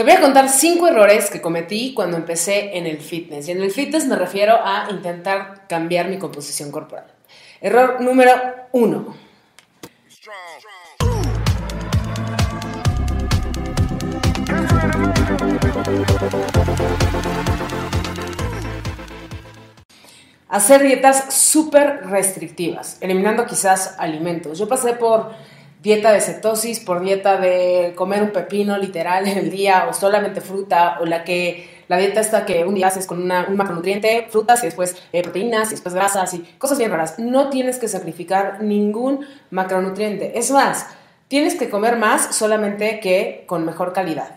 [0.00, 3.48] Te voy a contar cinco errores que cometí cuando empecé en el fitness.
[3.48, 7.04] Y en el fitness me refiero a intentar cambiar mi composición corporal.
[7.60, 8.32] Error número
[8.72, 9.14] uno.
[20.48, 24.58] Hacer dietas súper restrictivas, eliminando quizás alimentos.
[24.58, 25.32] Yo pasé por
[25.82, 30.40] dieta de cetosis, por dieta de comer un pepino literal en el día o solamente
[30.40, 34.28] fruta o la que la dieta esta que un día haces con una, un macronutriente,
[34.30, 37.18] frutas y después eh, proteínas y después grasas y cosas bien raras.
[37.18, 40.38] No tienes que sacrificar ningún macronutriente.
[40.38, 40.86] Es más,
[41.26, 44.36] tienes que comer más solamente que con mejor calidad.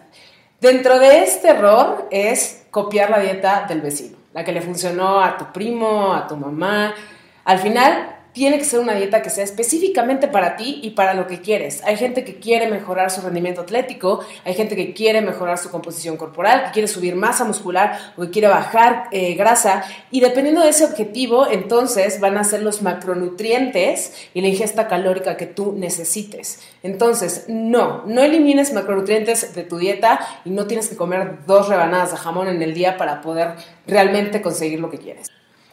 [0.61, 5.37] Dentro de este error es copiar la dieta del vecino, la que le funcionó a
[5.37, 6.95] tu primo, a tu mamá.
[7.43, 11.27] Al final tiene que ser una dieta que sea específicamente para ti y para lo
[11.27, 11.83] que quieres.
[11.85, 16.17] Hay gente que quiere mejorar su rendimiento atlético, hay gente que quiere mejorar su composición
[16.17, 20.69] corporal, que quiere subir masa muscular o que quiere bajar eh, grasa y dependiendo de
[20.69, 26.59] ese objetivo, entonces van a ser los macronutrientes y la ingesta calórica que tú necesites.
[26.81, 32.11] Entonces, no, no elimines macronutrientes de tu dieta y no tienes que comer dos rebanadas
[32.11, 33.53] de jamón en el día para poder
[33.85, 35.29] realmente conseguir lo que quieres.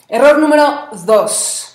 [0.08, 1.69] Error número dos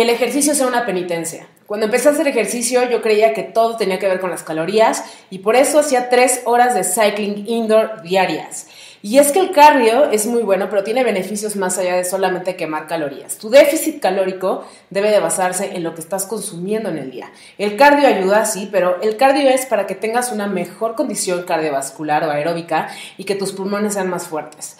[0.00, 1.46] que el ejercicio sea una penitencia.
[1.66, 5.04] Cuando empecé a hacer ejercicio yo creía que todo tenía que ver con las calorías
[5.28, 8.68] y por eso hacía tres horas de cycling indoor diarias.
[9.02, 12.56] Y es que el cardio es muy bueno, pero tiene beneficios más allá de solamente
[12.56, 13.36] quemar calorías.
[13.36, 17.30] Tu déficit calórico debe de basarse en lo que estás consumiendo en el día.
[17.58, 22.24] El cardio ayuda, sí, pero el cardio es para que tengas una mejor condición cardiovascular
[22.24, 24.78] o aeróbica y que tus pulmones sean más fuertes.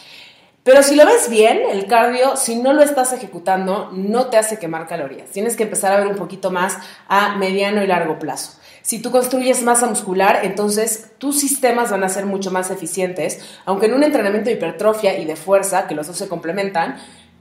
[0.63, 4.59] Pero si lo ves bien, el cardio, si no lo estás ejecutando, no te hace
[4.59, 5.31] quemar calorías.
[5.31, 6.77] Tienes que empezar a ver un poquito más
[7.09, 8.61] a mediano y largo plazo.
[8.83, 13.87] Si tú construyes masa muscular, entonces tus sistemas van a ser mucho más eficientes, aunque
[13.87, 16.97] en un entrenamiento de hipertrofia y de fuerza, que los dos se complementan,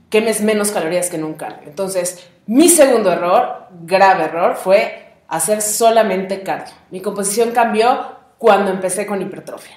[0.10, 1.68] quemes menos calorías que en un cardio.
[1.68, 6.74] Entonces, mi segundo error, grave error, fue hacer solamente cardio.
[6.90, 9.76] Mi composición cambió cuando empecé con hipertrofia.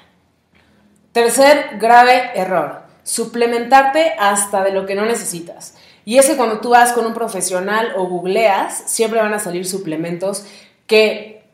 [1.13, 5.75] Tercer grave error, suplementarte hasta de lo que no necesitas.
[6.05, 9.67] Y es que cuando tú vas con un profesional o googleas, siempre van a salir
[9.67, 10.45] suplementos
[10.87, 11.45] que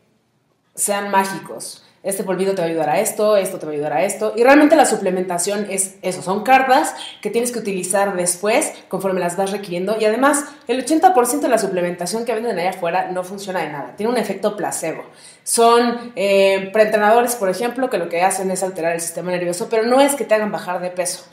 [0.75, 1.85] sean mágicos.
[2.09, 4.33] Este polvido te va a ayudar a esto, esto te va a ayudar a esto.
[4.35, 9.37] Y realmente la suplementación es eso, son cartas que tienes que utilizar después conforme las
[9.37, 9.95] vas requiriendo.
[10.01, 13.95] Y además, el 80% de la suplementación que venden allá afuera no funciona de nada,
[13.95, 15.05] tiene un efecto placebo.
[15.45, 19.83] Son eh, preentrenadores, por ejemplo, que lo que hacen es alterar el sistema nervioso, pero
[19.83, 21.25] no es que te hagan bajar de peso.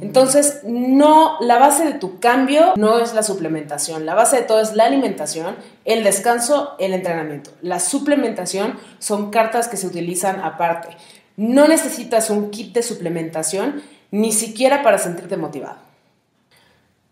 [0.00, 4.60] Entonces, no, la base de tu cambio no es la suplementación, la base de todo
[4.60, 7.50] es la alimentación, el descanso, el entrenamiento.
[7.60, 10.88] La suplementación son cartas que se utilizan aparte.
[11.36, 15.78] No necesitas un kit de suplementación ni siquiera para sentirte motivado.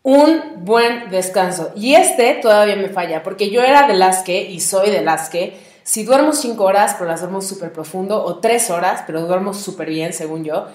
[0.03, 1.73] Un buen descanso.
[1.77, 5.29] Y este todavía me falla, porque yo era de las que, y soy de las
[5.29, 9.53] que, si duermo cinco horas, pero las duermo súper profundo, o tres horas, pero duermo
[9.53, 10.69] súper bien, según yo,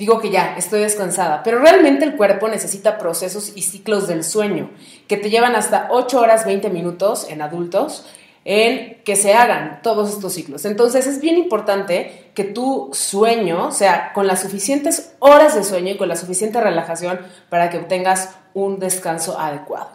[0.00, 4.70] digo que ya, estoy descansada, pero realmente el cuerpo necesita procesos y ciclos del sueño
[5.06, 8.06] que te llevan hasta 8 horas 20 minutos en adultos
[8.46, 10.64] en que se hagan todos estos ciclos.
[10.64, 15.98] Entonces es bien importante que tu sueño sea con las suficientes horas de sueño y
[15.98, 19.90] con la suficiente relajación para que obtengas un descanso adecuado.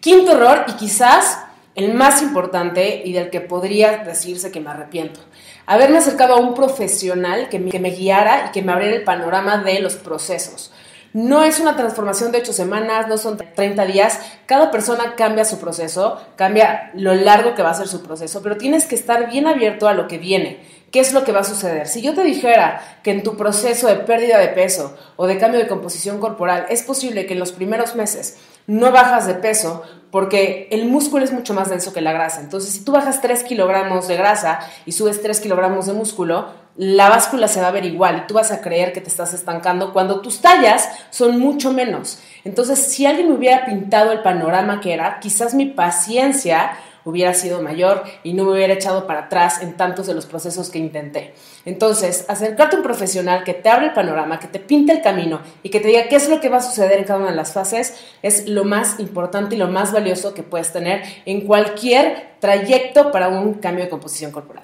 [0.00, 1.38] Quinto error, y quizás
[1.74, 5.20] el más importante y del que podría decirse que me arrepiento,
[5.66, 9.80] haberme acercado a un profesional que me, guiara y que me abriera el panorama de
[9.80, 10.72] los procesos.
[11.12, 14.18] No es una transformación de ocho semanas, no son 30 días.
[14.46, 18.56] Cada persona cambia su proceso, cambia lo largo que va a ser su proceso, pero
[18.56, 20.60] tienes que estar bien abierto a lo que viene.
[20.90, 21.86] ¿Qué es lo que va a suceder?
[21.86, 25.60] Si yo te dijera que en tu proceso de pérdida de peso o de cambio
[25.60, 29.82] de composición corporal es posible que en los primeros meses no bajas de peso
[30.14, 32.38] porque el músculo es mucho más denso que la grasa.
[32.38, 37.08] Entonces, si tú bajas 3 kilogramos de grasa y subes 3 kilogramos de músculo, la
[37.08, 39.92] báscula se va a ver igual y tú vas a creer que te estás estancando
[39.92, 42.20] cuando tus tallas son mucho menos.
[42.44, 47.62] Entonces, si alguien me hubiera pintado el panorama que era, quizás mi paciencia hubiera sido
[47.62, 51.34] mayor y no me hubiera echado para atrás en tantos de los procesos que intenté.
[51.64, 55.40] Entonces, acercarte a un profesional que te abre el panorama, que te pinte el camino
[55.62, 57.36] y que te diga qué es lo que va a suceder en cada una de
[57.36, 62.34] las fases es lo más importante y lo más valioso que puedes tener en cualquier
[62.40, 64.63] trayecto para un cambio de composición corporal.